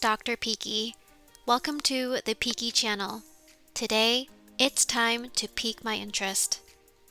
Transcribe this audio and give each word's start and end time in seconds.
Dr. 0.00 0.34
Pique. 0.34 0.94
Welcome 1.44 1.78
to 1.82 2.20
the 2.24 2.32
Pique 2.32 2.72
channel. 2.72 3.22
Today, 3.74 4.30
it's 4.58 4.86
time 4.86 5.28
to 5.36 5.46
pique 5.46 5.84
my 5.84 5.96
interest. 5.96 6.62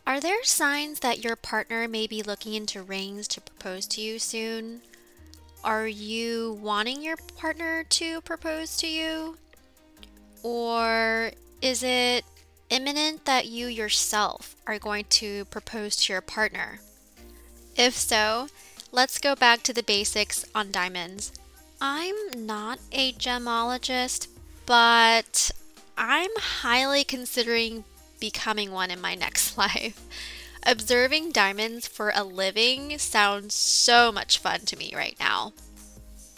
Are 0.08 0.20
there 0.20 0.44
signs 0.44 1.02
that 1.02 1.24
your 1.24 1.36
partner 1.36 1.88
may 1.88 2.08
be 2.08 2.24
looking 2.24 2.56
into 2.56 2.82
rings 2.82 3.28
to 3.28 3.42
propose 3.42 3.86
to 3.90 4.02
you 4.02 4.18
soon? 4.18 4.82
Are 5.64 5.88
you 5.88 6.58
wanting 6.64 7.04
your 7.04 7.18
partner 7.38 7.84
to 7.84 8.22
propose 8.22 8.76
to 8.78 8.88
you? 8.88 9.38
Or 10.42 11.30
is 11.62 11.84
it 11.84 12.26
imminent 12.72 13.26
that 13.26 13.46
you 13.46 13.68
yourself 13.68 14.56
are 14.66 14.80
going 14.80 15.06
to 15.10 15.46
propose 15.46 15.96
to 15.98 16.14
your 16.14 16.22
partner? 16.22 16.80
If 17.76 17.94
so, 17.94 18.50
let's 18.92 19.20
go 19.20 19.36
back 19.36 19.62
to 19.64 19.74
the 19.74 19.84
basics 19.84 20.44
on 20.56 20.72
diamonds. 20.72 21.34
I'm 21.82 22.46
not 22.46 22.80
a 22.92 23.14
gemologist, 23.14 24.28
but 24.66 25.52
I'm 25.98 26.32
highly 26.38 27.04
considering 27.04 27.86
becoming 28.20 28.72
one 28.72 28.92
in 28.92 29.00
my 29.00 29.16
next 29.16 29.58
life. 29.58 30.02
Observing 30.64 31.32
diamonds 31.32 31.88
for 31.88 32.12
a 32.14 32.24
living 32.24 32.98
sounds 32.98 33.56
so 33.56 34.12
much 34.12 34.40
fun 34.40 34.62
to 34.62 34.78
me 34.78 34.92
right 34.94 35.16
now. 35.20 35.54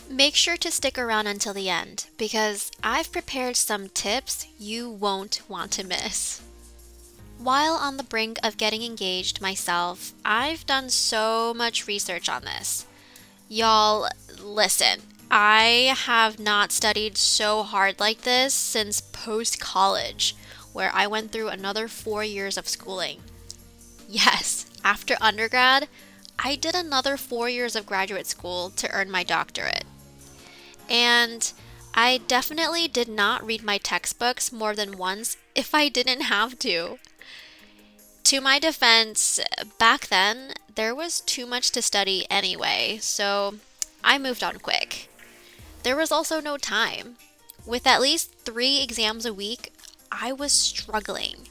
Make 0.07 0.35
sure 0.35 0.57
to 0.57 0.69
stick 0.69 0.97
around 0.99 1.27
until 1.27 1.53
the 1.53 1.69
end 1.69 2.05
because 2.17 2.69
I've 2.83 3.11
prepared 3.11 3.55
some 3.55 3.89
tips 3.89 4.45
you 4.59 4.89
won't 4.89 5.41
want 5.47 5.71
to 5.71 5.85
miss. 5.85 6.41
While 7.39 7.73
on 7.73 7.97
the 7.97 8.03
brink 8.03 8.37
of 8.43 8.57
getting 8.57 8.83
engaged 8.83 9.41
myself, 9.41 10.13
I've 10.23 10.67
done 10.67 10.91
so 10.91 11.55
much 11.55 11.87
research 11.87 12.29
on 12.29 12.43
this. 12.43 12.85
Y'all, 13.49 14.07
listen, 14.39 15.01
I 15.33 15.95
have 15.97 16.39
not 16.39 16.73
studied 16.73 17.17
so 17.17 17.63
hard 17.63 18.01
like 18.01 18.23
this 18.23 18.53
since 18.53 18.99
post 18.99 19.61
college, 19.61 20.35
where 20.73 20.91
I 20.93 21.07
went 21.07 21.31
through 21.31 21.47
another 21.47 21.87
four 21.87 22.21
years 22.21 22.57
of 22.57 22.67
schooling. 22.67 23.21
Yes, 24.09 24.65
after 24.83 25.15
undergrad, 25.21 25.87
I 26.37 26.57
did 26.57 26.75
another 26.75 27.15
four 27.15 27.47
years 27.47 27.77
of 27.77 27.85
graduate 27.85 28.27
school 28.27 28.71
to 28.71 28.91
earn 28.91 29.09
my 29.09 29.23
doctorate. 29.23 29.85
And 30.89 31.53
I 31.93 32.19
definitely 32.27 32.89
did 32.89 33.07
not 33.07 33.45
read 33.45 33.63
my 33.63 33.77
textbooks 33.77 34.51
more 34.51 34.75
than 34.75 34.97
once 34.97 35.37
if 35.55 35.73
I 35.73 35.87
didn't 35.87 36.23
have 36.23 36.59
to. 36.59 36.99
To 38.25 38.41
my 38.41 38.59
defense, 38.59 39.39
back 39.79 40.07
then, 40.07 40.55
there 40.75 40.93
was 40.93 41.21
too 41.21 41.45
much 41.45 41.71
to 41.71 41.81
study 41.81 42.25
anyway, 42.29 42.97
so 42.99 43.55
I 44.03 44.17
moved 44.17 44.43
on 44.43 44.59
quick. 44.59 45.07
There 45.83 45.95
was 45.95 46.11
also 46.11 46.39
no 46.39 46.57
time. 46.57 47.17
With 47.65 47.85
at 47.85 48.01
least 48.01 48.33
three 48.39 48.81
exams 48.81 49.25
a 49.25 49.33
week, 49.33 49.73
I 50.11 50.31
was 50.31 50.51
struggling. 50.51 51.47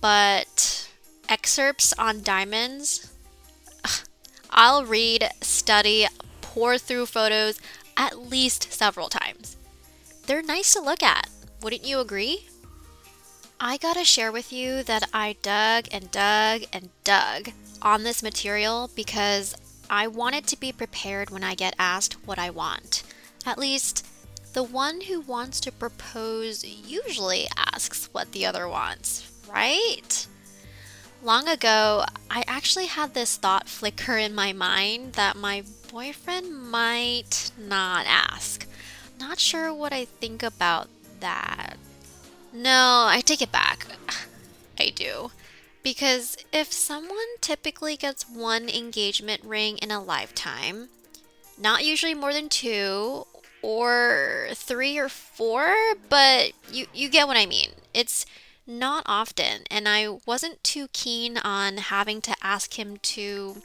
But 0.00 0.90
excerpts 1.28 1.92
on 1.98 2.22
diamonds, 2.22 3.12
I'll 4.50 4.84
read, 4.84 5.28
study, 5.40 6.06
pour 6.40 6.78
through 6.78 7.06
photos 7.06 7.60
at 7.96 8.18
least 8.18 8.72
several 8.72 9.08
times. 9.08 9.56
They're 10.26 10.42
nice 10.42 10.74
to 10.74 10.80
look 10.80 11.02
at, 11.02 11.28
wouldn't 11.62 11.86
you 11.86 12.00
agree? 12.00 12.48
I 13.58 13.78
gotta 13.78 14.04
share 14.04 14.30
with 14.30 14.52
you 14.52 14.82
that 14.82 15.08
I 15.14 15.36
dug 15.42 15.86
and 15.90 16.10
dug 16.10 16.62
and 16.72 16.90
dug 17.04 17.52
on 17.80 18.02
this 18.02 18.22
material 18.22 18.90
because 18.94 19.54
I 19.88 20.08
wanted 20.08 20.46
to 20.48 20.60
be 20.60 20.72
prepared 20.72 21.30
when 21.30 21.42
I 21.42 21.54
get 21.54 21.74
asked 21.78 22.26
what 22.26 22.38
I 22.38 22.50
want. 22.50 23.02
At 23.46 23.58
least, 23.58 24.04
the 24.54 24.64
one 24.64 25.02
who 25.02 25.20
wants 25.20 25.60
to 25.60 25.70
propose 25.70 26.64
usually 26.64 27.46
asks 27.56 28.08
what 28.12 28.32
the 28.32 28.44
other 28.44 28.68
wants, 28.68 29.30
right? 29.48 30.26
Long 31.22 31.46
ago, 31.46 32.04
I 32.28 32.42
actually 32.48 32.86
had 32.86 33.14
this 33.14 33.36
thought 33.36 33.68
flicker 33.68 34.16
in 34.16 34.34
my 34.34 34.52
mind 34.52 35.12
that 35.12 35.36
my 35.36 35.62
boyfriend 35.92 36.70
might 36.70 37.52
not 37.56 38.06
ask. 38.06 38.66
Not 39.20 39.38
sure 39.38 39.72
what 39.72 39.92
I 39.92 40.04
think 40.04 40.42
about 40.42 40.88
that. 41.20 41.76
No, 42.52 43.06
I 43.08 43.20
take 43.24 43.42
it 43.42 43.52
back. 43.52 43.86
I 44.78 44.90
do. 44.90 45.30
Because 45.82 46.36
if 46.52 46.72
someone 46.72 47.38
typically 47.40 47.96
gets 47.96 48.28
one 48.28 48.68
engagement 48.68 49.44
ring 49.44 49.78
in 49.78 49.90
a 49.90 50.02
lifetime, 50.02 50.88
not 51.58 51.84
usually 51.84 52.14
more 52.14 52.32
than 52.32 52.48
two 52.48 53.26
or 53.66 54.46
three 54.54 54.96
or 54.96 55.08
four, 55.08 55.74
but 56.08 56.52
you, 56.70 56.86
you 56.94 57.08
get 57.08 57.26
what 57.26 57.36
I 57.36 57.46
mean. 57.46 57.70
It's 57.92 58.24
not 58.64 59.02
often, 59.06 59.62
and 59.68 59.88
I 59.88 60.06
wasn't 60.24 60.62
too 60.62 60.86
keen 60.92 61.36
on 61.36 61.78
having 61.78 62.20
to 62.22 62.36
ask 62.40 62.78
him 62.78 62.98
to 62.98 63.62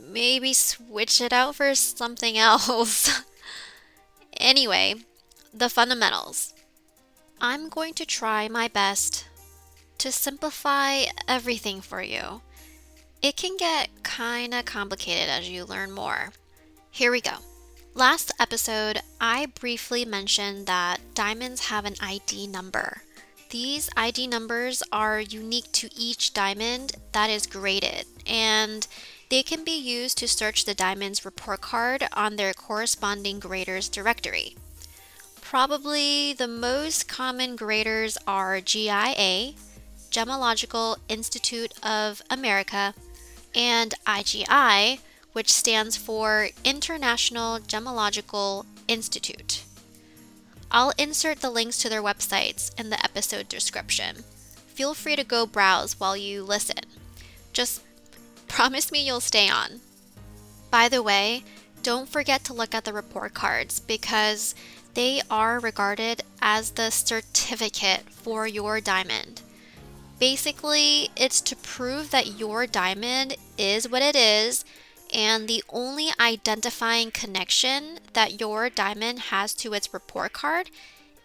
maybe 0.00 0.52
switch 0.52 1.20
it 1.20 1.32
out 1.32 1.54
for 1.54 1.76
something 1.76 2.36
else. 2.36 3.22
anyway, 4.40 4.96
the 5.52 5.68
fundamentals. 5.68 6.54
I'm 7.40 7.68
going 7.68 7.94
to 7.94 8.04
try 8.04 8.48
my 8.48 8.66
best 8.66 9.28
to 9.98 10.10
simplify 10.10 11.04
everything 11.28 11.80
for 11.80 12.02
you. 12.02 12.42
It 13.22 13.36
can 13.36 13.56
get 13.56 13.90
kinda 14.02 14.64
complicated 14.64 15.28
as 15.28 15.48
you 15.48 15.64
learn 15.64 15.92
more. 15.92 16.32
Here 16.90 17.12
we 17.12 17.20
go. 17.20 17.36
Last 17.96 18.32
episode, 18.40 19.02
I 19.20 19.46
briefly 19.46 20.04
mentioned 20.04 20.66
that 20.66 20.98
diamonds 21.14 21.66
have 21.66 21.84
an 21.84 21.94
ID 22.00 22.48
number. 22.48 23.02
These 23.50 23.88
ID 23.96 24.26
numbers 24.26 24.82
are 24.90 25.20
unique 25.20 25.70
to 25.74 25.88
each 25.96 26.34
diamond 26.34 26.96
that 27.12 27.30
is 27.30 27.46
graded, 27.46 28.06
and 28.26 28.84
they 29.30 29.44
can 29.44 29.62
be 29.62 29.78
used 29.78 30.18
to 30.18 30.26
search 30.26 30.64
the 30.64 30.74
diamond's 30.74 31.24
report 31.24 31.60
card 31.60 32.08
on 32.14 32.34
their 32.34 32.52
corresponding 32.52 33.38
graders 33.38 33.88
directory. 33.88 34.56
Probably 35.40 36.32
the 36.32 36.48
most 36.48 37.06
common 37.06 37.54
graders 37.54 38.18
are 38.26 38.60
GIA, 38.60 39.52
Gemological 40.10 40.96
Institute 41.08 41.72
of 41.80 42.22
America, 42.28 42.92
and 43.54 43.94
IGI, 44.04 44.98
which 45.34 45.52
stands 45.52 45.96
for 45.96 46.48
International 46.64 47.58
Gemological 47.58 48.64
Institute. 48.88 49.64
I'll 50.70 50.92
insert 50.96 51.40
the 51.40 51.50
links 51.50 51.78
to 51.78 51.88
their 51.88 52.02
websites 52.02 52.72
in 52.80 52.90
the 52.90 53.04
episode 53.04 53.48
description. 53.48 54.24
Feel 54.68 54.94
free 54.94 55.16
to 55.16 55.24
go 55.24 55.44
browse 55.44 55.98
while 56.00 56.16
you 56.16 56.42
listen. 56.42 56.78
Just 57.52 57.82
promise 58.48 58.90
me 58.90 59.04
you'll 59.04 59.20
stay 59.20 59.48
on. 59.48 59.80
By 60.70 60.88
the 60.88 61.02
way, 61.02 61.44
don't 61.82 62.08
forget 62.08 62.44
to 62.44 62.54
look 62.54 62.74
at 62.74 62.84
the 62.84 62.92
report 62.92 63.34
cards 63.34 63.80
because 63.80 64.54
they 64.94 65.20
are 65.28 65.58
regarded 65.58 66.22
as 66.40 66.70
the 66.70 66.90
certificate 66.90 68.08
for 68.10 68.46
your 68.46 68.80
diamond. 68.80 69.42
Basically, 70.20 71.10
it's 71.16 71.40
to 71.40 71.56
prove 71.56 72.12
that 72.12 72.38
your 72.38 72.68
diamond 72.68 73.36
is 73.58 73.88
what 73.88 74.02
it 74.02 74.14
is 74.14 74.64
and 75.14 75.46
the 75.46 75.62
only 75.70 76.08
identifying 76.18 77.12
connection 77.12 78.00
that 78.12 78.40
your 78.40 78.68
diamond 78.68 79.20
has 79.30 79.54
to 79.54 79.72
its 79.72 79.94
report 79.94 80.32
card 80.32 80.70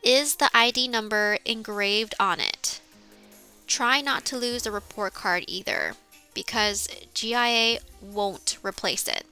is 0.04 0.36
the 0.36 0.50
ID 0.54 0.88
number 0.88 1.40
engraved 1.44 2.14
on 2.20 2.40
it. 2.40 2.80
Try 3.66 4.00
not 4.00 4.24
to 4.26 4.38
lose 4.38 4.64
the 4.64 4.72
report 4.72 5.14
card 5.14 5.44
either, 5.48 5.96
because 6.34 6.88
GIA 7.14 7.80
won't 8.02 8.58
replace 8.64 9.08
it. 9.08 9.26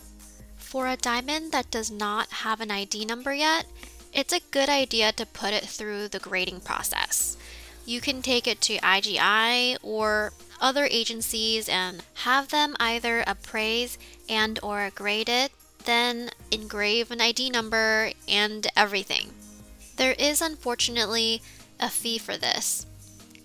For 0.57 0.87
a 0.87 0.97
diamond 0.97 1.51
that 1.53 1.71
does 1.71 1.89
not 1.89 2.29
have 2.29 2.59
an 2.59 2.71
ID 2.71 3.05
number 3.05 3.33
yet, 3.33 3.65
it's 4.11 4.33
a 4.33 4.41
good 4.51 4.69
idea 4.69 5.11
to 5.13 5.25
put 5.25 5.53
it 5.53 5.65
through 5.65 6.07
the 6.07 6.19
grading 6.19 6.61
process. 6.61 7.37
You 7.85 8.01
can 8.01 8.21
take 8.21 8.47
it 8.47 8.59
to 8.61 8.77
IGI 8.79 9.77
or 9.81 10.33
other 10.59 10.85
agencies 10.85 11.69
and 11.69 12.03
have 12.25 12.49
them 12.49 12.75
either 12.79 13.23
appraise 13.27 13.97
and 14.29 14.59
or 14.61 14.91
grade 14.93 15.29
it, 15.29 15.51
then 15.85 16.29
engrave 16.51 17.11
an 17.11 17.21
ID 17.21 17.49
number 17.49 18.11
and 18.27 18.67
everything. 18.75 19.31
There 19.95 20.13
is 20.13 20.41
unfortunately 20.41 21.41
a 21.79 21.89
fee 21.89 22.17
for 22.17 22.37
this. 22.37 22.85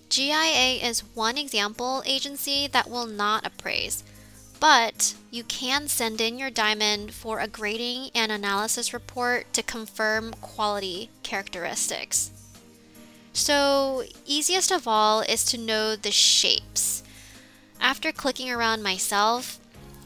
GIA 0.08 0.78
is 0.86 1.00
one 1.14 1.38
example 1.38 2.02
agency 2.04 2.66
that 2.66 2.90
will 2.90 3.06
not 3.06 3.46
appraise, 3.46 4.04
but 4.60 5.14
you 5.30 5.42
can 5.44 5.88
send 5.88 6.20
in 6.20 6.38
your 6.38 6.50
diamond 6.50 7.14
for 7.14 7.40
a 7.40 7.48
grading 7.48 8.10
and 8.14 8.30
analysis 8.30 8.92
report 8.92 9.50
to 9.54 9.62
confirm 9.62 10.34
quality 10.42 11.08
characteristics. 11.22 12.30
So, 13.32 14.04
easiest 14.26 14.70
of 14.70 14.86
all 14.86 15.20
is 15.22 15.44
to 15.46 15.58
know 15.58 15.96
the 15.96 16.10
shapes. 16.10 17.02
After 17.80 18.12
clicking 18.12 18.50
around 18.50 18.82
myself, 18.82 19.58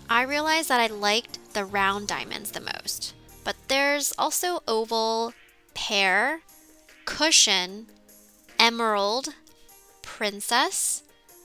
I 0.08 0.22
realized 0.22 0.68
that 0.68 0.80
I 0.80 0.86
liked 0.86 1.52
the 1.52 1.64
round 1.64 2.08
diamonds 2.08 2.52
the 2.52 2.60
most. 2.60 3.14
but 3.44 3.56
there's 3.68 4.12
also 4.18 4.60
oval, 4.66 5.32
pear, 5.72 6.40
cushion, 7.04 7.86
emerald, 8.58 9.28
princess, 10.02 11.04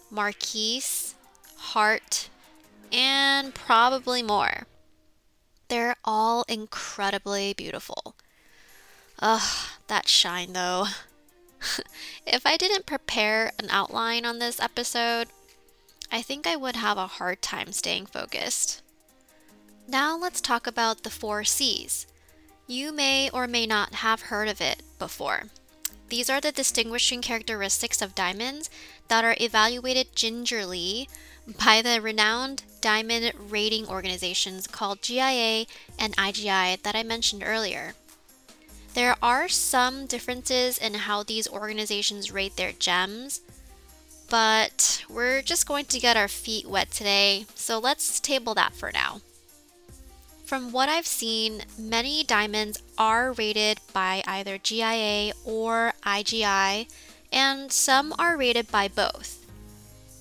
marquise, 0.09 1.13
heart, 1.57 2.29
and 2.91 3.53
probably 3.53 4.23
more. 4.23 4.65
They're 5.67 5.95
all 6.03 6.43
incredibly 6.47 7.53
beautiful. 7.53 8.15
Ugh, 9.19 9.67
that 9.87 10.07
shine 10.07 10.53
though. 10.53 10.87
if 12.25 12.45
I 12.45 12.57
didn't 12.57 12.85
prepare 12.85 13.51
an 13.59 13.67
outline 13.69 14.25
on 14.25 14.39
this 14.39 14.59
episode, 14.59 15.27
I 16.11 16.21
think 16.21 16.45
I 16.45 16.55
would 16.55 16.75
have 16.75 16.97
a 16.97 17.07
hard 17.07 17.41
time 17.41 17.71
staying 17.71 18.07
focused. 18.07 18.81
Now 19.87 20.17
let's 20.17 20.41
talk 20.41 20.67
about 20.67 21.03
the 21.03 21.09
four 21.09 21.43
C's. 21.43 22.07
You 22.67 22.91
may 22.91 23.29
or 23.29 23.47
may 23.47 23.65
not 23.65 23.95
have 23.95 24.23
heard 24.23 24.47
of 24.47 24.61
it 24.61 24.81
before. 24.99 25.45
These 26.09 26.29
are 26.29 26.41
the 26.41 26.51
distinguishing 26.51 27.21
characteristics 27.21 28.01
of 28.01 28.15
diamonds 28.15 28.69
that 29.07 29.23
are 29.23 29.35
evaluated 29.39 30.15
gingerly 30.15 31.07
by 31.63 31.81
the 31.81 32.01
renowned 32.01 32.63
diamond 32.81 33.31
rating 33.37 33.87
organizations 33.87 34.67
called 34.67 35.01
GIA 35.01 35.65
and 35.97 36.15
IGI 36.17 36.81
that 36.81 36.95
I 36.95 37.03
mentioned 37.03 37.43
earlier. 37.45 37.93
There 38.93 39.15
are 39.21 39.47
some 39.47 40.05
differences 40.05 40.77
in 40.77 40.93
how 40.93 41.23
these 41.23 41.47
organizations 41.47 42.31
rate 42.31 42.57
their 42.57 42.73
gems, 42.73 43.41
but 44.29 45.03
we're 45.09 45.41
just 45.41 45.67
going 45.67 45.85
to 45.85 45.99
get 45.99 46.17
our 46.17 46.27
feet 46.27 46.67
wet 46.67 46.91
today, 46.91 47.45
so 47.55 47.79
let's 47.79 48.19
table 48.19 48.53
that 48.55 48.73
for 48.73 48.91
now. 48.91 49.21
From 50.45 50.73
what 50.73 50.89
I've 50.89 51.07
seen, 51.07 51.63
many 51.79 52.25
diamonds 52.25 52.83
are 52.97 53.31
rated 53.31 53.79
by 53.93 54.21
either 54.27 54.57
GIA 54.57 55.31
or 55.45 55.93
IGI, 56.03 56.89
and 57.31 57.71
some 57.71 58.13
are 58.19 58.35
rated 58.35 58.69
by 58.69 58.89
both. 58.89 59.45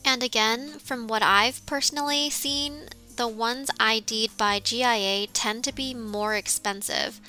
And 0.04 0.22
again, 0.22 0.78
from 0.78 1.08
what 1.08 1.22
I've 1.22 1.66
personally 1.66 2.30
seen, 2.30 2.90
the 3.16 3.26
ones 3.26 3.70
ID'd 3.80 4.36
by 4.38 4.60
GIA 4.60 5.26
tend 5.26 5.64
to 5.64 5.72
be 5.72 5.92
more 5.92 6.36
expensive 6.36 7.20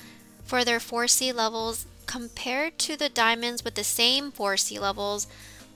for 0.52 0.66
their 0.66 0.78
4C 0.78 1.32
levels 1.32 1.86
compared 2.04 2.78
to 2.78 2.94
the 2.94 3.08
diamonds 3.08 3.64
with 3.64 3.74
the 3.74 3.82
same 3.82 4.30
4C 4.30 4.78
levels 4.78 5.26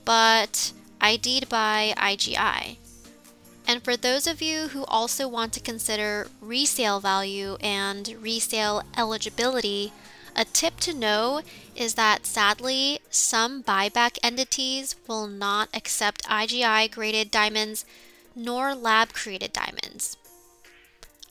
but 0.05 0.71
ID'd 1.01 1.49
by 1.49 1.95
IGI. 1.97 2.77
And 3.67 3.83
for 3.83 3.97
those 3.97 4.27
of 4.27 4.39
you 4.39 4.67
who 4.67 4.85
also 4.85 5.27
want 5.27 5.51
to 5.53 5.59
consider 5.59 6.27
resale 6.39 6.99
value 6.99 7.57
and 7.59 8.07
resale 8.21 8.83
eligibility, 8.95 9.93
a 10.35 10.45
tip 10.45 10.79
to 10.81 10.93
know 10.93 11.41
is 11.75 11.95
that 11.95 12.27
sadly, 12.27 12.99
some 13.09 13.63
buyback 13.63 14.19
entities 14.21 14.95
will 15.07 15.25
not 15.25 15.69
accept 15.73 16.21
IGI 16.25 16.91
graded 16.91 17.31
diamonds 17.31 17.83
nor 18.35 18.75
lab 18.75 19.11
created 19.11 19.53
diamonds. 19.53 20.17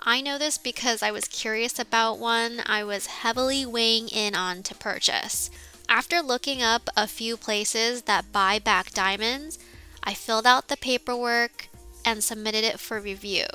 I 0.08 0.20
know 0.20 0.38
this 0.38 0.56
because 0.56 1.03
I 1.03 1.11
was 1.11 1.26
curious 1.26 1.81
about 1.81 2.20
one 2.20 2.62
I 2.64 2.85
was 2.85 3.06
heavily 3.06 3.67
weighing 3.67 4.06
in 4.06 4.37
on 4.37 4.62
to 4.62 4.75
purchase. 4.76 5.50
After 5.88 6.23
looking 6.23 6.62
up 6.62 6.88
a 6.97 7.08
few 7.08 7.37
places 7.37 8.03
that 8.03 8.31
buy 8.31 8.61
back 8.61 8.93
diamonds, 8.93 9.58
I 10.05 10.14
filled 10.14 10.47
out 10.47 10.69
the 10.69 10.76
paperwork 10.76 11.69
and 12.05 12.23
submitted 12.23 12.62
it 12.62 12.79
for 12.79 13.00
review. 13.00 13.47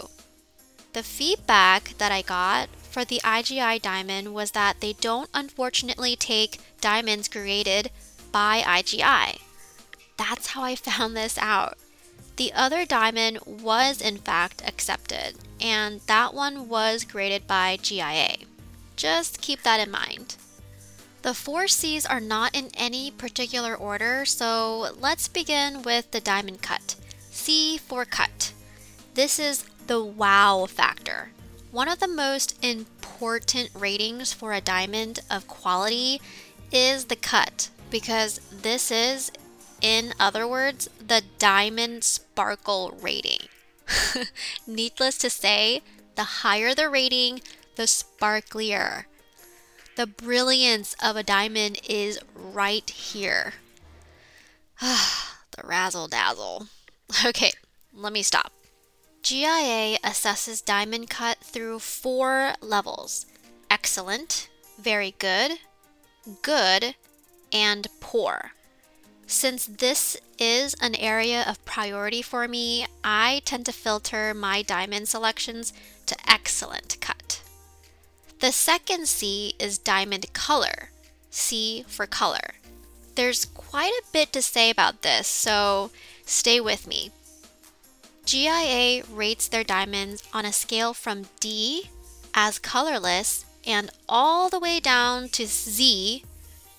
The 0.92 1.03
feedback 1.03 1.98
that 2.00 2.12
I 2.12 2.21
got 2.21 2.68
for 2.75 3.06
the 3.06 3.21
IGI 3.24 3.81
diamond 3.81 4.33
was 4.33 4.51
that 4.51 4.81
they 4.81 4.92
don't 4.92 5.30
unfortunately 5.33 6.18
take 6.18 6.59
diamonds 6.81 7.30
created 7.30 7.92
by 8.33 8.62
IGI. 8.62 9.39
That's 10.18 10.48
how 10.48 10.63
I 10.63 10.75
found 10.75 11.15
this 11.15 11.38
out. 11.38 11.77
The 12.38 12.54
other 12.54 12.86
diamond 12.86 13.39
was 13.45 14.01
in 14.01 14.18
fact 14.18 14.63
accepted, 14.66 15.36
and 15.60 16.01
that 16.07 16.33
one 16.33 16.68
was 16.68 17.04
graded 17.04 17.45
by 17.48 17.78
GIA. 17.81 18.38
Just 18.95 19.42
keep 19.42 19.63
that 19.63 19.80
in 19.80 19.92
mind. 19.92 20.36
The 21.22 21.33
four 21.36 21.68
C's 21.68 22.06
are 22.06 22.19
not 22.19 22.56
in 22.56 22.72
any 22.74 23.12
particular 23.12 23.75
order, 23.75 24.25
so 24.25 24.95
let's 25.00 25.28
begin 25.28 25.83
with 25.83 26.10
the 26.12 26.19
diamond 26.19 26.62
cut. 26.63 26.95
C 27.30 27.78
for 27.78 28.06
cut. 28.06 28.54
This 29.13 29.38
is 29.38 29.63
the 29.86 30.04
wow 30.04 30.66
factor. 30.68 31.31
One 31.72 31.88
of 31.88 32.00
the 32.00 32.07
most 32.07 32.57
important 32.63 33.69
ratings 33.75 34.34
for 34.34 34.54
a 34.54 34.62
diamond 34.62 35.19
of 35.30 35.48
quality 35.48 36.22
is 36.72 37.06
the 37.06 37.16
cut 37.16 37.69
because 37.92 38.39
this 38.51 38.89
is, 38.89 39.31
in 39.81 40.13
other 40.19 40.48
words, 40.48 40.89
the 41.06 41.24
diamond 41.39 42.04
sparkle 42.04 42.98
rating. 43.01 43.48
Needless 44.68 45.18
to 45.19 45.30
say, 45.30 45.81
the 46.16 46.24
higher 46.24 46.74
the 46.74 46.89
rating, 46.89 47.42
the 47.75 47.83
sparklier. 47.83 49.06
The 49.95 50.07
brilliance 50.07 50.95
of 51.04 51.16
a 51.16 51.24
diamond 51.24 51.80
is 51.88 52.19
right 52.33 52.89
here. 52.89 53.54
the 54.80 55.63
razzle 55.63 56.07
dazzle. 56.07 56.68
Okay, 57.25 57.51
let 57.94 58.13
me 58.13 58.24
stop. 58.24 58.54
GIA 59.22 60.00
assesses 60.01 60.63
diamond 60.63 61.10
cut 61.10 61.39
through 61.39 61.80
four 61.80 62.54
levels 62.62 63.25
excellent, 63.69 64.50
very 64.80 65.16
good, 65.18 65.54
good, 66.42 66.95
and 67.54 67.88
poor. 68.00 68.51
Since 69.31 69.66
this 69.66 70.18
is 70.38 70.75
an 70.81 70.94
area 70.94 71.45
of 71.48 71.63
priority 71.63 72.22
for 72.22 72.50
me, 72.50 72.86
I 73.01 73.42
tend 73.45 73.66
to 73.68 73.72
filter 73.72 74.33
my 74.33 74.62
diamond 74.62 75.07
selections 75.07 75.72
to 76.07 76.18
excellent 76.30 76.98
cut. 77.00 77.42
The 78.42 78.51
second 78.51 79.07
C 79.07 79.54
is 79.57 79.78
diamond 79.78 80.33
color, 80.33 80.89
C 81.30 81.86
for 81.88 82.06
color. 82.06 82.56
There's 83.16 83.45
quite 83.45 83.94
a 83.94 84.12
bit 84.12 84.33
to 84.33 84.42
say 84.42 84.69
about 84.69 85.01
this, 85.01 85.28
so 85.28 85.92
stay 86.25 86.60
with 86.60 86.86
me. 86.86 87.12
GIA 88.25 89.01
rates 89.10 89.48
their 89.48 89.63
diamonds 89.63 90.24
on 90.34 90.44
a 90.44 90.51
scale 90.51 90.94
from 90.94 91.27
D 91.39 91.89
as 92.34 92.60
colorless 92.60 93.46
and 93.65 93.91
all 94.10 94.50
the 94.50 94.60
way 94.60 94.82
down 94.82 95.29
to 95.29 95.48
Z, 95.48 96.25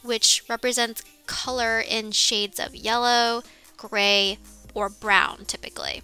which 0.03 0.45
represents 0.51 1.03
color 1.27 1.81
in 1.81 2.13
shades 2.13 2.59
of 2.61 2.75
yellow, 2.75 3.43
gray, 3.77 4.39
or 4.75 4.89
brown 4.89 5.45
typically. 5.47 6.03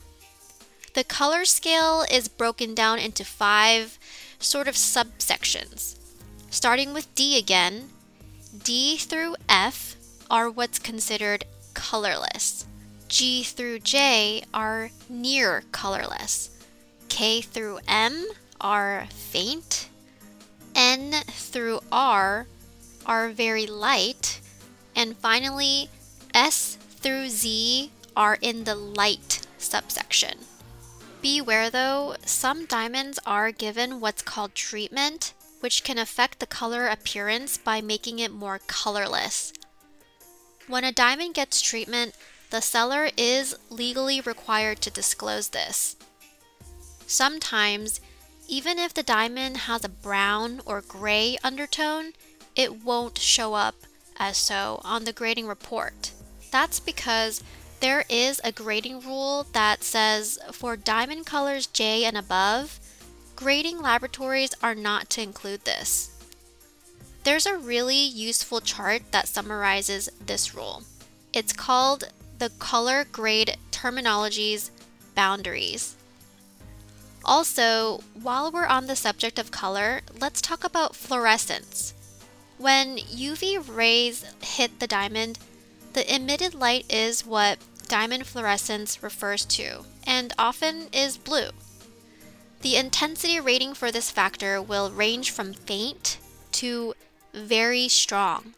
The 0.95 1.05
color 1.05 1.45
scale 1.45 2.05
is 2.11 2.29
broken 2.29 2.75
down 2.75 2.99
into 2.99 3.25
five 3.25 3.99
sort 4.39 4.69
of 4.69 4.75
subsections. 4.75 5.97
Starting 6.51 6.95
with 6.95 7.15
D 7.15 7.39
again, 7.39 7.91
D 8.65 8.97
through 8.97 9.37
F 9.49 9.97
are 10.31 10.51
what's 10.51 10.79
considered 10.79 11.45
colorless. 11.75 12.67
G 13.09 13.43
through 13.43 13.81
J 13.81 14.43
are 14.53 14.91
near 15.09 15.65
colorless. 15.73 16.51
K 17.09 17.41
through 17.41 17.79
M 17.87 18.27
are 18.61 19.07
faint. 19.11 19.89
N 20.75 21.13
through 21.27 21.81
R 21.91 22.47
are 23.07 23.29
very 23.31 23.67
light. 23.67 24.41
And 24.99 25.17
finally, 25.17 25.91
S 26.35 26.77
through 26.91 27.29
Z 27.29 27.93
are 28.17 28.37
in 28.43 28.65
the 28.65 28.75
light 28.75 29.47
subsection. 29.57 30.41
Beware 31.23 31.71
though, 31.71 32.17
some 32.27 32.67
diamonds 32.67 33.21
are 33.25 33.53
given 33.53 34.01
what's 34.01 34.23
called 34.23 34.57
treatment, 34.57 35.35
which 35.61 35.85
can 35.85 35.99
affect 35.99 36.41
the 36.41 36.49
color 36.49 36.89
appearance 36.89 37.57
by 37.57 37.81
making 37.81 38.19
it 38.19 38.33
more 38.33 38.59
colorless. 38.67 39.53
When 40.67 40.83
a 40.83 40.91
diamond 40.91 41.35
gets 41.35 41.61
treatment, 41.63 42.17
the 42.51 42.61
seller 42.61 43.11
is 43.17 43.55
legally 43.71 44.21
required 44.21 44.81
to 44.81 44.91
disclose 44.91 45.51
this. 45.51 45.95
Sometimes, 47.07 48.01
even 48.49 48.81
if 48.81 48.95
the 48.95 49.05
diamond 49.05 49.59
has 49.59 49.85
a 49.85 49.89
brown 49.89 50.61
or 50.67 50.81
gray 50.81 51.39
undertone, 51.45 52.15
it 52.57 52.83
won't 52.83 53.19
show 53.19 53.55
up 53.55 53.77
as 54.19 54.37
so 54.37 54.81
on 54.85 55.05
the 55.05 55.13
grading 55.13 55.47
report. 55.47 56.13
That's 56.51 56.81
because 56.81 57.43
there 57.81 58.05
is 58.09 58.41
a 58.43 58.53
grading 58.53 59.01
rule 59.01 59.47
that 59.53 59.85
says 59.85 60.39
for 60.53 60.77
diamond 60.77 61.27
colors 61.27 61.67
J 61.67 62.05
and 62.05 62.17
above, 62.17 62.81
grading 63.37 63.81
laboratories 63.81 64.55
are 64.63 64.75
not 64.75 65.09
to 65.11 65.23
include 65.23 65.65
this. 65.65 66.15
There's 67.25 67.47
a 67.47 67.57
really 67.57 67.97
useful 67.97 68.61
chart 68.61 69.03
that 69.13 69.29
summarizes 69.29 70.09
this 70.25 70.55
rule. 70.55 70.83
It's 71.33 71.53
called 71.53 72.05
the 72.39 72.51
color 72.59 73.05
grade 73.11 73.57
terminologies 73.71 74.71
boundaries. 75.15 75.95
Also, 77.25 78.01
while 78.15 78.51
we're 78.51 78.67
on 78.67 78.87
the 78.87 78.97
subject 78.97 79.39
of 79.39 79.51
color, 79.51 80.01
let's 80.19 80.41
talk 80.41 80.65
about 80.65 80.97
fluorescence. 80.97 81.93
When 82.59 82.99
UV 82.99 83.75
rays 83.75 84.25
hit 84.43 84.81
the 84.81 84.89
diamond, 84.89 85.39
the 85.93 86.13
emitted 86.13 86.55
light 86.55 86.85
is 86.93 87.25
what 87.25 87.59
diamond 87.87 88.27
fluorescence 88.27 89.03
refers 89.03 89.45
to, 89.47 89.85
and 90.05 90.33
often 90.37 90.89
is 90.93 91.17
blue. 91.17 91.51
The 92.63 92.77
intensity 92.77 93.39
rating 93.39 93.75
for 93.75 93.93
this 93.93 94.11
factor 94.11 94.61
will 94.61 94.91
range 94.91 95.31
from 95.31 95.55
faint 95.55 96.19
to 96.53 96.95
very 97.33 97.87
strong. 97.87 98.55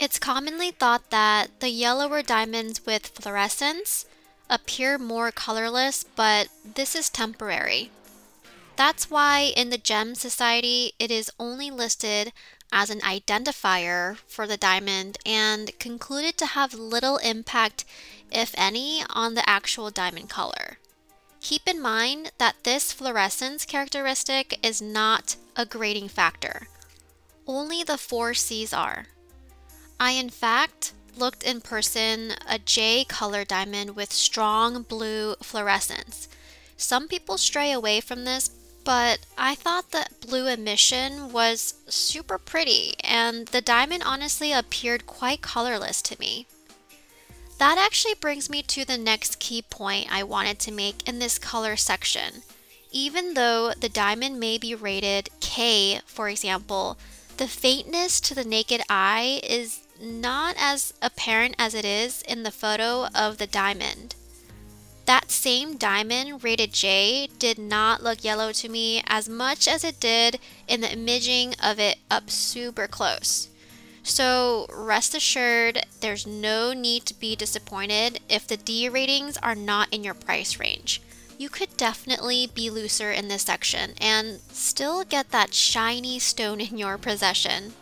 It's 0.00 0.18
commonly 0.18 0.72
thought 0.72 1.10
that 1.10 1.60
the 1.60 1.68
yellower 1.68 2.22
diamonds 2.22 2.84
with 2.84 3.06
fluorescence 3.06 4.04
appear 4.50 4.98
more 4.98 5.30
colorless, 5.30 6.04
but 6.16 6.48
this 6.64 6.96
is 6.96 7.08
temporary. 7.08 7.92
That's 8.74 9.08
why 9.08 9.52
in 9.56 9.70
the 9.70 9.78
Gem 9.78 10.16
Society 10.16 10.92
it 10.98 11.12
is 11.12 11.30
only 11.38 11.70
listed 11.70 12.32
as 12.72 12.88
an 12.88 13.00
identifier 13.00 14.16
for 14.26 14.46
the 14.46 14.56
diamond 14.56 15.18
and 15.26 15.78
concluded 15.78 16.38
to 16.38 16.46
have 16.46 16.72
little 16.74 17.18
impact, 17.18 17.84
if 18.30 18.54
any, 18.56 19.04
on 19.10 19.34
the 19.34 19.48
actual 19.48 19.90
diamond 19.90 20.30
color. 20.30 20.78
Keep 21.42 21.68
in 21.68 21.82
mind 21.82 22.32
that 22.38 22.64
this 22.64 22.92
fluorescence 22.92 23.66
characteristic 23.66 24.58
is 24.66 24.80
not 24.80 25.36
a 25.54 25.66
grading 25.66 26.08
factor. 26.08 26.68
Only 27.46 27.82
the 27.82 27.98
four 27.98 28.32
C's 28.32 28.72
are. 28.72 29.06
I, 30.00 30.12
in 30.12 30.30
fact, 30.30 30.92
looked 31.16 31.42
in 31.42 31.60
person 31.60 32.32
a 32.48 32.58
J 32.58 33.04
color 33.04 33.44
diamond 33.44 33.96
with 33.96 34.12
strong 34.12 34.82
blue 34.82 35.34
fluorescence. 35.42 36.28
Some 36.76 37.08
people 37.08 37.36
stray 37.38 37.70
away 37.70 38.00
from 38.00 38.24
this, 38.24 38.50
but 38.84 39.20
I 39.38 39.54
thought 39.54 39.90
that 39.90 40.20
blue 40.20 40.46
emission 40.46 41.32
was 41.32 41.74
super 41.88 42.38
pretty, 42.38 42.94
and 43.02 43.46
the 43.48 43.60
diamond 43.60 44.02
honestly 44.04 44.52
appeared 44.52 45.06
quite 45.06 45.40
colorless 45.42 46.02
to 46.02 46.18
me. 46.18 46.46
That 47.58 47.78
actually 47.78 48.14
brings 48.14 48.50
me 48.50 48.62
to 48.64 48.84
the 48.84 48.98
next 48.98 49.38
key 49.38 49.62
point 49.62 50.12
I 50.12 50.24
wanted 50.24 50.58
to 50.60 50.72
make 50.72 51.08
in 51.08 51.18
this 51.18 51.38
color 51.38 51.76
section. 51.76 52.42
Even 52.90 53.34
though 53.34 53.72
the 53.72 53.88
diamond 53.88 54.40
may 54.40 54.58
be 54.58 54.74
rated 54.74 55.30
K, 55.40 56.00
for 56.04 56.28
example, 56.28 56.98
the 57.36 57.48
faintness 57.48 58.20
to 58.22 58.34
the 58.34 58.44
naked 58.44 58.82
eye 58.90 59.40
is 59.42 59.86
not 60.00 60.56
as 60.58 60.92
apparent 61.00 61.54
as 61.58 61.74
it 61.74 61.84
is 61.84 62.22
in 62.22 62.42
the 62.42 62.50
photo 62.50 63.06
of 63.14 63.38
the 63.38 63.46
diamond. 63.46 64.16
That 65.12 65.30
same 65.30 65.76
diamond 65.76 66.42
rated 66.42 66.72
J 66.72 67.28
did 67.38 67.58
not 67.58 68.02
look 68.02 68.24
yellow 68.24 68.50
to 68.52 68.68
me 68.70 69.02
as 69.06 69.28
much 69.28 69.68
as 69.68 69.84
it 69.84 70.00
did 70.00 70.40
in 70.66 70.80
the 70.80 70.90
imaging 70.90 71.54
of 71.62 71.78
it 71.78 71.98
up 72.10 72.30
super 72.30 72.86
close. 72.88 73.50
So 74.02 74.66
rest 74.72 75.14
assured, 75.14 75.84
there's 76.00 76.26
no 76.26 76.72
need 76.72 77.04
to 77.04 77.20
be 77.20 77.36
disappointed 77.36 78.20
if 78.30 78.48
the 78.48 78.56
D 78.56 78.88
ratings 78.88 79.36
are 79.36 79.54
not 79.54 79.92
in 79.92 80.02
your 80.02 80.14
price 80.14 80.58
range. 80.58 81.02
You 81.36 81.50
could 81.50 81.76
definitely 81.76 82.46
be 82.46 82.70
looser 82.70 83.12
in 83.12 83.28
this 83.28 83.42
section 83.42 83.92
and 84.00 84.40
still 84.50 85.04
get 85.04 85.30
that 85.30 85.52
shiny 85.52 86.20
stone 86.20 86.58
in 86.58 86.78
your 86.78 86.96
possession. 86.96 87.74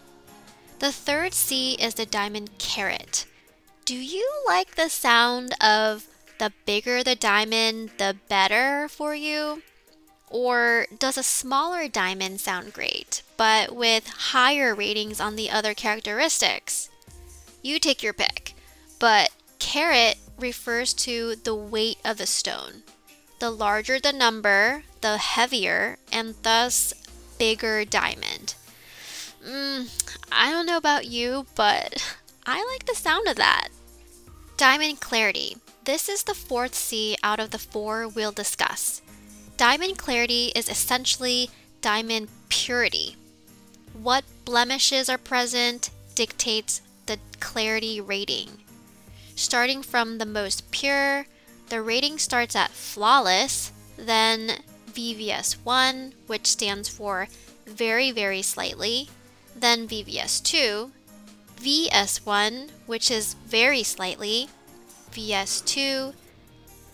The 0.80 0.90
third 0.90 1.34
C 1.34 1.74
is 1.74 1.94
the 1.94 2.06
diamond 2.06 2.58
carat. 2.58 3.24
Do 3.84 3.94
you 3.94 4.28
like 4.48 4.74
the 4.74 4.88
sound 4.88 5.54
of 5.60 6.08
the 6.40 6.52
bigger 6.64 7.04
the 7.04 7.14
diamond, 7.14 7.90
the 7.98 8.16
better 8.28 8.88
for 8.88 9.14
you? 9.14 9.62
Or 10.30 10.86
does 10.98 11.18
a 11.18 11.22
smaller 11.22 11.86
diamond 11.86 12.40
sound 12.40 12.72
great, 12.72 13.22
but 13.36 13.76
with 13.76 14.06
higher 14.08 14.74
ratings 14.74 15.20
on 15.20 15.36
the 15.36 15.50
other 15.50 15.74
characteristics? 15.74 16.88
You 17.62 17.78
take 17.78 18.02
your 18.02 18.14
pick, 18.14 18.54
but 18.98 19.30
carat 19.58 20.16
refers 20.38 20.94
to 20.94 21.36
the 21.36 21.54
weight 21.54 21.98
of 22.04 22.16
the 22.16 22.26
stone. 22.26 22.84
The 23.38 23.50
larger 23.50 24.00
the 24.00 24.12
number, 24.12 24.84
the 25.02 25.18
heavier, 25.18 25.98
and 26.10 26.36
thus 26.42 26.94
bigger 27.38 27.84
diamond. 27.84 28.54
Mm, 29.46 29.88
I 30.32 30.50
don't 30.50 30.66
know 30.66 30.78
about 30.78 31.06
you, 31.06 31.46
but 31.54 32.16
I 32.46 32.64
like 32.72 32.86
the 32.86 32.94
sound 32.94 33.28
of 33.28 33.36
that. 33.36 33.68
Diamond 34.56 35.00
clarity. 35.00 35.56
This 35.90 36.08
is 36.08 36.22
the 36.22 36.34
fourth 36.34 36.76
C 36.76 37.16
out 37.20 37.40
of 37.40 37.50
the 37.50 37.58
four 37.58 38.06
we'll 38.06 38.30
discuss. 38.30 39.02
Diamond 39.56 39.98
clarity 39.98 40.52
is 40.54 40.68
essentially 40.68 41.50
diamond 41.80 42.28
purity. 42.48 43.16
What 43.92 44.22
blemishes 44.44 45.08
are 45.08 45.18
present 45.18 45.90
dictates 46.14 46.80
the 47.06 47.18
clarity 47.40 48.00
rating. 48.00 48.50
Starting 49.34 49.82
from 49.82 50.18
the 50.18 50.26
most 50.26 50.70
pure, 50.70 51.26
the 51.70 51.82
rating 51.82 52.18
starts 52.18 52.54
at 52.54 52.70
flawless, 52.70 53.72
then 53.96 54.62
VVS1, 54.92 56.12
which 56.28 56.46
stands 56.46 56.88
for 56.88 57.26
very, 57.66 58.12
very 58.12 58.42
slightly, 58.42 59.08
then 59.56 59.88
VVS2, 59.88 60.92
VS1, 61.60 62.70
which 62.86 63.10
is 63.10 63.34
very 63.34 63.82
slightly, 63.82 64.48
VS2, 65.12 66.14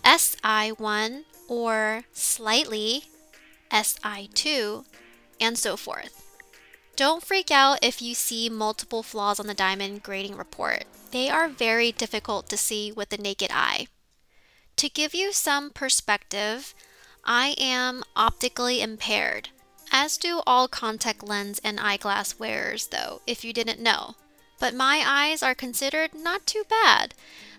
SI1 0.05 1.25
or 1.49 2.05
slightly, 2.13 3.05
SI2, 3.71 4.85
and 5.41 5.59
so 5.59 5.77
forth. 5.77 6.23
Don't 6.97 7.23
freak 7.23 7.51
out 7.51 7.79
if 7.83 8.01
you 8.01 8.15
see 8.15 8.49
multiple 8.49 9.03
flaws 9.03 9.39
on 9.39 9.47
the 9.47 9.55
diamond 9.55 10.03
grading 10.03 10.37
report. 10.37 10.85
They 11.11 11.29
are 11.29 11.49
very 11.49 11.93
difficult 11.93 12.49
to 12.49 12.57
see 12.57 12.91
with 12.91 13.11
the 13.11 13.19
naked 13.19 13.51
eye. 13.53 13.89
To 14.77 14.89
give 14.89 15.15
you 15.15 15.33
some 15.33 15.71
perspective, 15.71 16.75
I 17.25 17.55
am 17.59 18.03
optically 18.15 18.81
impaired, 18.81 19.51
as 19.91 20.17
do 20.17 20.43
all 20.47 20.69
contact 20.69 21.23
lens 21.23 21.61
and 21.63 21.81
eyeglass 21.81 22.39
wearers, 22.39 22.89
though, 22.89 23.21
if 23.27 23.45
you 23.45 23.53
didn't 23.53 23.81
know. 23.81 24.15
But 24.59 24.75
my 24.75 25.03
eyes 25.07 25.43
are 25.43 25.55
considered 25.55 26.15
not 26.15 26.47
too 26.47 26.65
bad. 26.69 27.15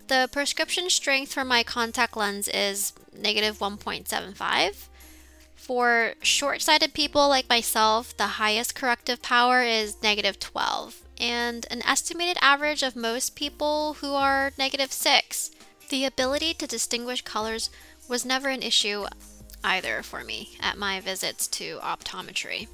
The 0.08 0.26
prescription 0.32 0.88
strength 0.88 1.34
for 1.34 1.44
my 1.44 1.62
contact 1.62 2.16
lens 2.16 2.48
is 2.48 2.94
negative 3.14 3.58
1.75. 3.58 4.86
For 5.54 6.14
short 6.22 6.62
sighted 6.62 6.94
people 6.94 7.28
like 7.28 7.46
myself, 7.50 8.16
the 8.16 8.38
highest 8.40 8.74
corrective 8.74 9.20
power 9.20 9.62
is 9.62 10.02
negative 10.02 10.40
12, 10.40 11.02
and 11.20 11.66
an 11.70 11.82
estimated 11.82 12.38
average 12.40 12.82
of 12.82 12.96
most 12.96 13.36
people 13.36 13.96
who 14.00 14.14
are 14.14 14.52
negative 14.56 14.92
6. 14.92 15.50
The 15.90 16.06
ability 16.06 16.54
to 16.54 16.66
distinguish 16.66 17.20
colors 17.20 17.68
was 18.08 18.24
never 18.24 18.48
an 18.48 18.62
issue 18.62 19.04
either 19.62 20.02
for 20.02 20.24
me 20.24 20.56
at 20.58 20.78
my 20.78 21.00
visits 21.00 21.46
to 21.48 21.80
optometry. 21.80 22.66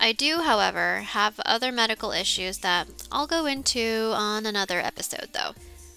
I 0.00 0.12
do, 0.12 0.38
however, 0.38 1.00
have 1.00 1.38
other 1.40 1.70
medical 1.70 2.12
issues 2.12 2.58
that 2.58 2.88
I'll 3.12 3.26
go 3.26 3.44
into 3.44 4.12
on 4.14 4.46
another 4.46 4.80
episode, 4.80 5.28
though. 5.34 5.54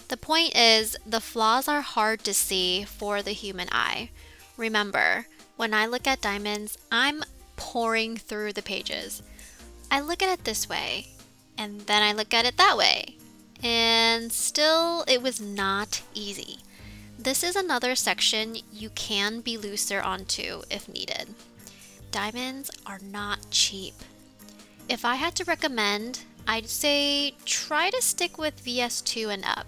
The 0.08 0.18
point 0.18 0.56
is, 0.56 0.96
the 1.06 1.20
flaws 1.20 1.68
are 1.68 1.82
hard 1.82 2.24
to 2.24 2.34
see 2.34 2.84
for 2.84 3.22
the 3.22 3.32
human 3.32 3.68
eye. 3.72 4.10
Remember, 4.56 5.28
when 5.58 5.74
I 5.74 5.86
look 5.86 6.08
at 6.08 6.22
diamonds, 6.22 6.78
I'm 6.92 7.24
pouring 7.58 8.16
through 8.16 8.54
the 8.54 8.62
pages. 8.62 9.22
I 9.92 10.00
look 10.00 10.22
at 10.22 10.30
it 10.30 10.46
this 10.46 10.70
way, 10.70 11.08
and 11.58 11.82
then 11.82 12.04
I 12.04 12.14
look 12.14 12.34
at 12.34 12.46
it 12.46 12.58
that 12.58 12.78
way. 12.78 13.18
And 13.64 14.32
still, 14.32 15.04
it 15.08 15.22
was 15.22 15.42
not 15.42 16.02
easy. 16.14 16.60
This 17.20 17.44
is 17.44 17.56
another 17.56 17.96
section 17.96 18.58
you 18.72 18.90
can 18.92 19.42
be 19.42 19.58
looser 19.58 20.00
onto 20.02 20.62
if 20.70 20.88
needed. 20.88 21.34
Diamonds 22.12 22.70
are 22.86 23.00
not 23.00 23.50
cheap. 23.50 23.96
If 24.88 25.04
I 25.04 25.16
had 25.16 25.36
to 25.36 25.44
recommend, 25.44 26.22
I'd 26.48 26.70
say 26.70 27.34
try 27.44 27.90
to 27.90 28.02
stick 28.02 28.38
with 28.38 28.64
VS2 28.64 29.34
and 29.34 29.44
up. 29.44 29.68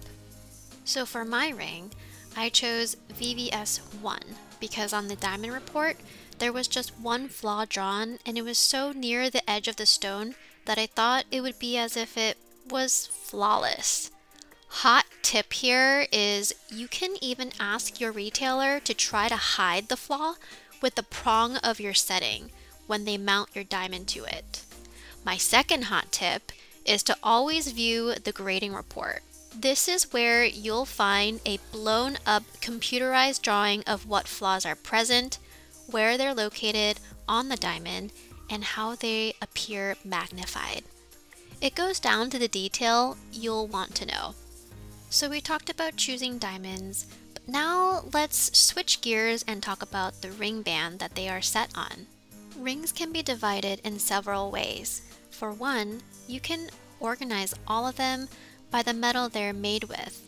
So 0.89 1.05
for 1.05 1.23
my 1.23 1.49
ring, 1.49 1.91
I 2.35 2.49
chose 2.49 2.97
VVS1 3.13 4.23
because 4.59 4.91
on 4.91 5.07
the 5.07 5.15
diamond 5.15 5.53
report, 5.53 5.97
there 6.39 6.51
was 6.51 6.67
just 6.67 6.99
one 6.99 7.29
flaw 7.29 7.65
drawn 7.65 8.17
and 8.25 8.39
it 8.39 8.41
was 8.41 8.57
so 8.57 8.91
near 8.91 9.29
the 9.29 9.47
edge 9.47 9.67
of 9.67 9.75
the 9.75 9.85
stone 9.85 10.33
that 10.65 10.79
I 10.79 10.87
thought 10.87 11.25
it 11.29 11.41
would 11.41 11.59
be 11.59 11.77
as 11.77 11.95
if 11.95 12.17
it 12.17 12.39
was 12.67 13.05
flawless. 13.05 14.09
Hot 14.81 15.05
tip 15.21 15.53
here 15.53 16.07
is 16.11 16.55
you 16.71 16.87
can 16.87 17.17
even 17.21 17.51
ask 17.59 17.99
your 17.99 18.11
retailer 18.11 18.79
to 18.79 18.93
try 18.95 19.29
to 19.29 19.35
hide 19.35 19.89
the 19.89 19.95
flaw 19.95 20.37
with 20.81 20.95
the 20.95 21.03
prong 21.03 21.57
of 21.57 21.79
your 21.79 21.93
setting 21.93 22.49
when 22.87 23.05
they 23.05 23.15
mount 23.15 23.53
your 23.53 23.63
diamond 23.63 24.07
to 24.07 24.23
it. 24.23 24.65
My 25.23 25.37
second 25.37 25.83
hot 25.83 26.11
tip 26.11 26.51
is 26.83 27.03
to 27.03 27.17
always 27.21 27.71
view 27.71 28.15
the 28.15 28.31
grading 28.31 28.73
report. 28.73 29.21
This 29.55 29.87
is 29.87 30.13
where 30.13 30.45
you'll 30.45 30.85
find 30.85 31.41
a 31.45 31.59
blown 31.71 32.17
up 32.25 32.43
computerized 32.61 33.41
drawing 33.41 33.83
of 33.83 34.05
what 34.05 34.27
flaws 34.27 34.65
are 34.65 34.75
present, 34.75 35.39
where 35.87 36.17
they're 36.17 36.35
located 36.35 36.99
on 37.27 37.49
the 37.49 37.55
diamond, 37.55 38.11
and 38.49 38.63
how 38.63 38.95
they 38.95 39.33
appear 39.41 39.95
magnified. 40.03 40.83
It 41.61 41.75
goes 41.75 41.99
down 41.99 42.29
to 42.29 42.39
the 42.39 42.47
detail 42.47 43.17
you'll 43.31 43.67
want 43.67 43.95
to 43.95 44.05
know. 44.05 44.35
So, 45.09 45.29
we 45.29 45.41
talked 45.41 45.69
about 45.69 45.97
choosing 45.97 46.37
diamonds, 46.37 47.07
but 47.33 47.47
now 47.47 48.03
let's 48.13 48.57
switch 48.57 49.01
gears 49.01 49.43
and 49.47 49.61
talk 49.61 49.81
about 49.81 50.21
the 50.21 50.31
ring 50.31 50.61
band 50.61 50.99
that 50.99 51.15
they 51.15 51.27
are 51.27 51.41
set 51.41 51.71
on. 51.75 52.05
Rings 52.55 52.91
can 52.91 53.11
be 53.11 53.23
divided 53.23 53.81
in 53.83 53.97
several 53.99 54.51
ways. 54.51 55.01
For 55.31 55.51
one, 55.51 56.01
you 56.27 56.39
can 56.39 56.69
organize 56.99 57.53
all 57.67 57.87
of 57.87 57.95
them 57.95 58.29
by 58.71 58.81
the 58.81 58.93
metal 58.93 59.29
they're 59.29 59.53
made 59.53 59.85
with. 59.85 60.25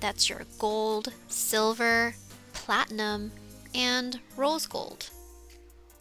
That's 0.00 0.28
your 0.28 0.42
gold, 0.58 1.12
silver, 1.28 2.14
platinum, 2.52 3.32
and 3.74 4.20
rose 4.36 4.66
gold. 4.66 5.10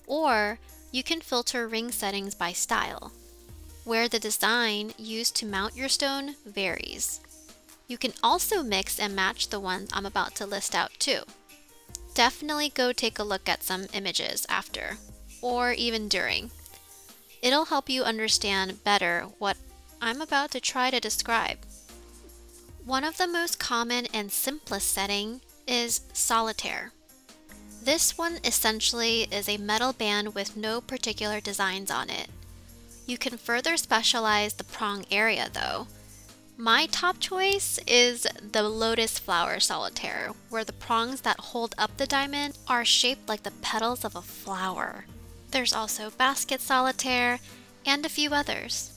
Or 0.05 0.59
you 0.91 1.03
can 1.03 1.21
filter 1.21 1.67
ring 1.67 1.91
settings 1.91 2.35
by 2.35 2.53
style, 2.53 3.11
where 3.83 4.07
the 4.07 4.19
design 4.19 4.93
used 4.97 5.35
to 5.37 5.45
mount 5.45 5.75
your 5.75 5.89
stone 5.89 6.35
varies. 6.45 7.19
You 7.87 7.97
can 7.97 8.13
also 8.21 8.63
mix 8.63 8.99
and 8.99 9.15
match 9.15 9.49
the 9.49 9.59
ones 9.59 9.89
I'm 9.93 10.05
about 10.05 10.35
to 10.35 10.45
list 10.45 10.75
out 10.75 10.91
too. 10.99 11.21
Definitely 12.13 12.69
go 12.69 12.91
take 12.91 13.19
a 13.19 13.23
look 13.23 13.47
at 13.47 13.63
some 13.63 13.85
images 13.93 14.45
after, 14.49 14.97
or 15.41 15.71
even 15.71 16.07
during. 16.07 16.51
It'll 17.41 17.65
help 17.65 17.89
you 17.89 18.03
understand 18.03 18.83
better 18.83 19.27
what 19.37 19.57
I'm 20.01 20.21
about 20.21 20.51
to 20.51 20.59
try 20.59 20.89
to 20.89 20.99
describe. 20.99 21.59
One 22.87 23.03
of 23.03 23.17
the 23.17 23.27
most 23.27 23.59
common 23.59 24.05
and 24.13 24.31
simplest 24.31 24.93
setting 24.93 25.41
is 25.67 25.99
solitaire. 26.13 26.93
This 27.83 28.17
one 28.17 28.39
essentially 28.45 29.23
is 29.29 29.49
a 29.49 29.57
metal 29.57 29.91
band 29.91 30.33
with 30.33 30.55
no 30.55 30.79
particular 30.79 31.41
designs 31.41 31.91
on 31.91 32.09
it. 32.09 32.29
You 33.05 33.17
can 33.17 33.37
further 33.37 33.75
specialize 33.75 34.53
the 34.53 34.63
prong 34.63 35.03
area 35.11 35.49
though. 35.51 35.87
My 36.55 36.85
top 36.85 37.19
choice 37.19 37.77
is 37.85 38.25
the 38.53 38.63
lotus 38.63 39.19
flower 39.19 39.59
solitaire, 39.59 40.31
where 40.49 40.63
the 40.63 40.71
prongs 40.71 41.19
that 41.21 41.41
hold 41.41 41.75
up 41.77 41.97
the 41.97 42.07
diamond 42.07 42.57
are 42.69 42.85
shaped 42.85 43.27
like 43.27 43.43
the 43.43 43.51
petals 43.61 44.05
of 44.05 44.15
a 44.15 44.21
flower. 44.21 45.03
There's 45.51 45.73
also 45.73 46.09
basket 46.09 46.61
solitaire 46.61 47.39
and 47.85 48.05
a 48.05 48.09
few 48.09 48.29
others. 48.29 48.96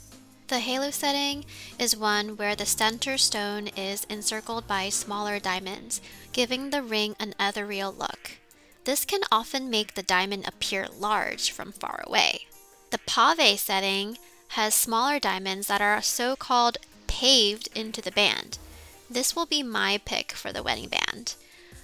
The 0.51 0.59
halo 0.59 0.91
setting 0.91 1.45
is 1.79 1.97
one 1.97 2.37
where 2.37 2.57
the 2.57 2.67
center 2.67 3.17
stone 3.19 3.69
is 3.69 4.05
encircled 4.11 4.67
by 4.67 4.89
smaller 4.89 5.39
diamonds, 5.39 6.01
giving 6.33 6.71
the 6.71 6.83
ring 6.83 7.15
an 7.21 7.37
ethereal 7.39 7.93
look. 7.93 8.33
This 8.83 9.05
can 9.05 9.21
often 9.31 9.71
make 9.71 9.95
the 9.95 10.03
diamond 10.03 10.49
appear 10.49 10.89
large 10.89 11.53
from 11.53 11.71
far 11.71 12.03
away. 12.05 12.49
The 12.91 12.99
pave 12.99 13.61
setting 13.61 14.19
has 14.59 14.75
smaller 14.75 15.21
diamonds 15.21 15.69
that 15.69 15.81
are 15.81 16.03
so 16.03 16.35
called 16.35 16.79
paved 17.07 17.69
into 17.77 18.03
the 18.03 18.11
band. 18.11 18.59
This 19.09 19.37
will 19.37 19.47
be 19.47 19.63
my 19.63 19.99
pick 20.05 20.33
for 20.33 20.53
the 20.53 20.65
wedding 20.65 20.89
band. 20.89 21.37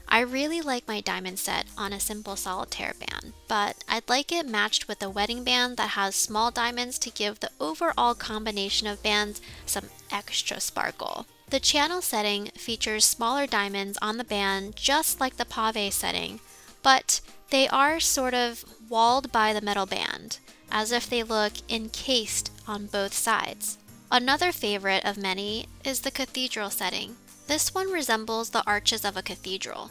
I 0.08 0.20
really 0.20 0.60
like 0.60 0.88
my 0.88 1.00
diamond 1.00 1.38
set 1.38 1.66
on 1.76 1.92
a 1.92 2.00
simple 2.00 2.36
solitaire 2.36 2.94
band, 2.98 3.32
but 3.48 3.84
I'd 3.88 4.08
like 4.08 4.32
it 4.32 4.46
matched 4.46 4.88
with 4.88 5.02
a 5.02 5.10
wedding 5.10 5.44
band 5.44 5.76
that 5.76 5.90
has 5.90 6.14
small 6.14 6.50
diamonds 6.50 6.98
to 7.00 7.10
give 7.10 7.40
the 7.40 7.50
overall 7.60 8.14
combination 8.14 8.86
of 8.86 9.02
bands 9.02 9.40
some 9.66 9.90
extra 10.10 10.60
sparkle. 10.60 11.26
The 11.50 11.60
channel 11.60 12.02
setting 12.02 12.46
features 12.56 13.04
smaller 13.04 13.46
diamonds 13.46 13.98
on 14.02 14.16
the 14.16 14.25
band 14.25 14.76
just 14.76 15.20
like 15.20 15.36
the 15.36 15.44
pave 15.44 15.92
setting, 15.92 16.40
but 16.82 17.20
they 17.50 17.68
are 17.68 18.00
sort 18.00 18.34
of 18.34 18.64
walled 18.88 19.30
by 19.32 19.52
the 19.52 19.60
metal 19.60 19.86
band, 19.86 20.38
as 20.71 20.92
if 20.92 21.08
they 21.08 21.23
look 21.23 21.52
encased 21.69 22.50
on 22.66 22.86
both 22.86 23.12
sides. 23.12 23.78
Another 24.10 24.52
favorite 24.52 25.04
of 25.04 25.16
many 25.16 25.66
is 25.84 26.00
the 26.00 26.10
cathedral 26.10 26.71
setting. 26.71 27.16
This 27.47 27.73
one 27.75 27.91
resembles 27.91 28.50
the 28.50 28.65
arches 28.67 29.04
of 29.04 29.17
a 29.17 29.23
cathedral. 29.23 29.91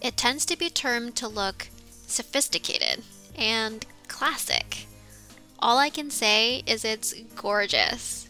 It 0.00 0.16
tends 0.16 0.46
to 0.46 0.56
be 0.56 0.70
termed 0.70 1.16
to 1.16 1.28
look 1.28 1.68
sophisticated 2.06 3.02
and 3.36 3.84
classic. 4.08 4.86
All 5.58 5.76
I 5.78 5.90
can 5.90 6.10
say 6.10 6.62
is 6.66 6.84
it's 6.84 7.14
gorgeous. 7.34 8.28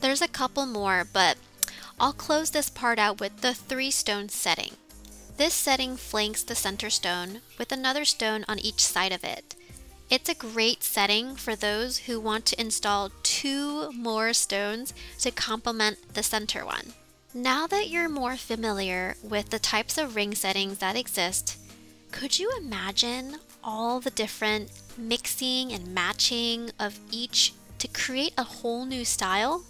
There's 0.00 0.20
a 0.20 0.28
couple 0.28 0.66
more, 0.66 1.06
but 1.10 1.38
I'll 1.98 2.12
close 2.12 2.50
this 2.50 2.68
part 2.68 2.98
out 2.98 3.20
with 3.20 3.40
the 3.40 3.54
three 3.54 3.90
stone 3.90 4.28
setting. 4.28 4.72
This 5.36 5.54
setting 5.54 5.96
flanks 5.96 6.42
the 6.42 6.54
center 6.54 6.90
stone 6.90 7.40
with 7.58 7.72
another 7.72 8.04
stone 8.04 8.44
on 8.48 8.58
each 8.58 8.84
side 8.84 9.12
of 9.12 9.24
it. 9.24 9.54
It's 10.10 10.28
a 10.28 10.34
great 10.34 10.82
setting 10.82 11.34
for 11.34 11.56
those 11.56 11.98
who 11.98 12.20
want 12.20 12.46
to 12.46 12.60
install 12.60 13.10
two 13.22 13.90
more 13.92 14.32
stones 14.32 14.92
to 15.20 15.30
complement 15.30 16.14
the 16.14 16.22
center 16.22 16.64
one. 16.64 16.92
Now 17.36 17.66
that 17.66 17.90
you're 17.90 18.08
more 18.08 18.38
familiar 18.38 19.14
with 19.22 19.50
the 19.50 19.58
types 19.58 19.98
of 19.98 20.16
ring 20.16 20.34
settings 20.34 20.78
that 20.78 20.96
exist, 20.96 21.58
could 22.10 22.38
you 22.38 22.50
imagine 22.56 23.36
all 23.62 24.00
the 24.00 24.08
different 24.08 24.70
mixing 24.96 25.70
and 25.70 25.86
matching 25.88 26.70
of 26.80 26.98
each 27.10 27.52
to 27.78 27.88
create 27.88 28.32
a 28.38 28.42
whole 28.42 28.86
new 28.86 29.04
style? 29.04 29.66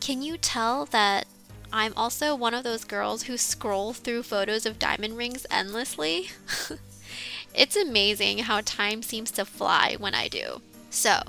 Can 0.00 0.20
you 0.20 0.36
tell 0.36 0.84
that 0.86 1.24
I'm 1.72 1.94
also 1.96 2.34
one 2.34 2.52
of 2.52 2.62
those 2.62 2.84
girls 2.84 3.22
who 3.22 3.38
scroll 3.38 3.94
through 3.94 4.24
photos 4.24 4.66
of 4.66 4.78
diamond 4.78 5.16
rings 5.16 5.46
endlessly? 5.50 6.28
it's 7.54 7.76
amazing 7.76 8.40
how 8.40 8.60
time 8.60 9.02
seems 9.02 9.30
to 9.30 9.46
fly 9.46 9.96
when 9.98 10.14
I 10.14 10.28
do. 10.28 10.60
So, 10.90 11.22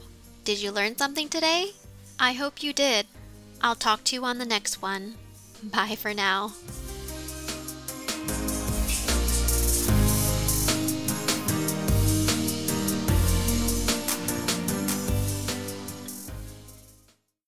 did 0.43 0.61
you 0.61 0.73
learn 0.73 0.97
something 0.97 1.29
today? 1.29 1.71
I 2.19 2.33
hope 2.33 2.61
you 2.61 2.73
did. 2.73 3.07
I'll 3.61 3.75
talk 3.75 4.03
to 4.03 4.15
you 4.17 4.25
on 4.25 4.39
the 4.39 4.45
next 4.45 4.81
one. 4.81 5.15
Bye 5.63 5.95
for 5.95 6.13
now. 6.13 6.53